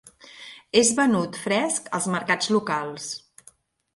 [0.79, 3.09] És venut fresc als mercats locals.